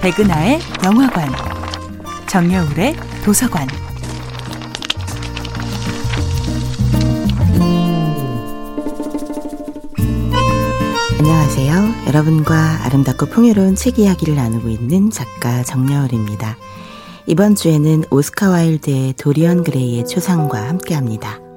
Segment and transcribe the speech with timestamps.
[0.00, 1.28] 백은하의 영화관,
[2.28, 3.66] 정여울의 도서관.
[11.18, 12.06] 안녕하세요.
[12.06, 16.56] 여러분과 아름답고 풍요로운 책 이야기를 나누고 있는 작가 정여울입니다.
[17.26, 21.47] 이번 주에는 오스카 와일드의 도리언 그레이의 초상과 함께합니다.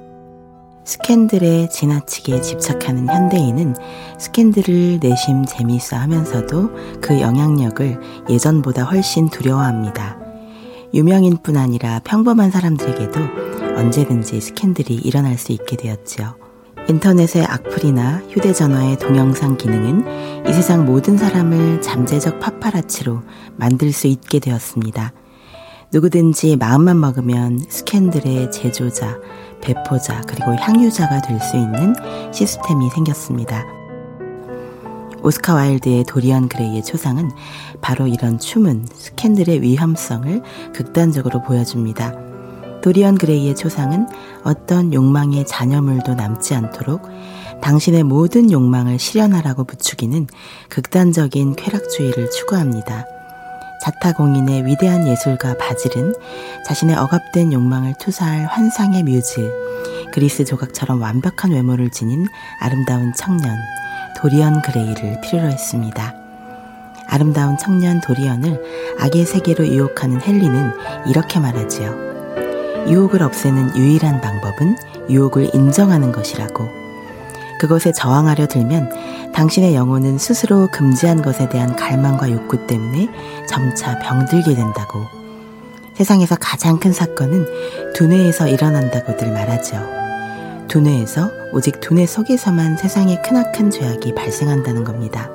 [0.84, 3.76] 스캔들에 지나치게 집착하는 현대인은
[4.18, 10.18] 스캔들을 내심 재미있어 하면서도 그 영향력을 예전보다 훨씬 두려워합니다.
[10.92, 13.20] 유명인뿐 아니라 평범한 사람들에게도
[13.76, 16.36] 언제든지 스캔들이 일어날 수 있게 되었지요.
[16.88, 23.22] 인터넷의 악플이나 휴대전화의 동영상 기능은 이 세상 모든 사람을 잠재적 파파라치로
[23.56, 25.12] 만들 수 있게 되었습니다.
[25.92, 29.18] 누구든지 마음만 먹으면 스캔들의 제조자,
[29.60, 31.94] 배포자, 그리고 향유자가 될 수 있는
[32.32, 33.64] 시스템이 생겼습니다.
[35.22, 37.30] 오스카 와일드의 도리언 그레이의 초상은
[37.80, 42.14] 바로 이런 추문, 스캔들의 위험성을 극단적으로 보여줍니다.
[42.82, 44.06] 도리언 그레이의 초상은
[44.44, 47.02] 어떤 욕망의 잔여물도 남지 않도록
[47.60, 50.26] 당신의 모든 욕망을 실현하라고 부추기는
[50.70, 53.04] 극단적인 쾌락주의를 추구합니다.
[53.82, 56.14] 자타공인의 위대한 예술가 바질은
[56.64, 59.50] 자신의 억압된 욕망을 투사할 환상의 뮤즈,
[60.12, 62.24] 그리스 조각처럼 완벽한 외모를 지닌
[62.60, 63.58] 아름다운 청년,
[64.18, 66.14] 도리언 그레이를 필요로 했습니다.
[67.08, 70.72] 아름다운 청년 도리언을 악의 세계로 유혹하는 헨리는
[71.08, 72.86] 이렇게 말하지요.
[72.86, 74.76] 유혹을 없애는 유일한 방법은
[75.10, 76.68] 유혹을 인정하는 것이라고.
[77.58, 78.90] 그것에 저항하려 들면
[79.34, 83.08] 당신의 영혼은 스스로 금지한 것에 대한 갈망과 욕구 때문에
[83.48, 85.06] 점차 병들게 된다고.
[85.94, 87.46] 세상에서 가장 큰 사건은
[87.94, 89.76] 두뇌에서 일어난다고들 말하죠.
[90.68, 95.28] 두뇌에서 오직 두뇌 속에서만 세상에 크나큰 죄악이 발생한다는 겁니다.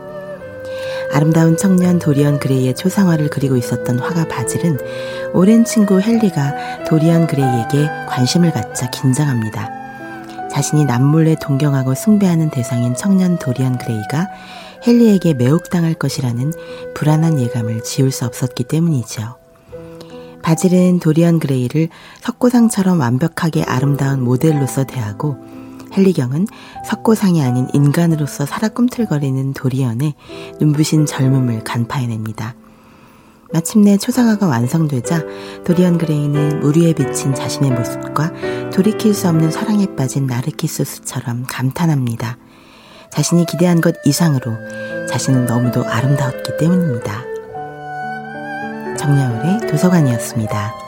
[1.12, 4.78] 아름다운 청년 도리언 그레이의 초상화를 그리고 있었던 화가 바질은
[5.34, 9.77] 오랜 친구 헨리가 도리언 그레이에게 관심을 갖자 긴장합니다.
[10.58, 14.28] 자신이 남몰래 동경하고 숭배하는 대상인 청년 도리안 그레이가
[14.88, 16.52] 헨리에게 매혹당할 것이라는
[16.96, 19.36] 불안한 예감을 지울 수 없었기 때문이죠.
[20.42, 21.90] 바질은 도리안 그레이를
[22.22, 25.38] 석고상처럼 완벽하게 아름다운 모델로서 대하고
[25.96, 26.48] 헨리경은
[26.88, 30.16] 석고상이 아닌 인간으로서 살아 꿈틀거리는 도리언의
[30.60, 32.56] 눈부신 젊음을 간파해냅니다.
[33.54, 35.24] 마침내 초상화가 완성되자
[35.66, 38.32] 도리언 그레이는 물 위에 비친 자신의 모습과
[38.72, 42.38] 돌이킬 수 없는 사랑에 빠진 나르키소스처럼 감탄합니다.
[43.10, 44.52] 자신이 기대한 것 이상으로
[45.10, 47.24] 자신은 너무도 아름다웠기 때문입니다.
[48.98, 50.87] 정야울의 도서관이었습니다.